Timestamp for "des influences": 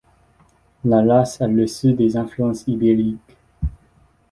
1.93-2.63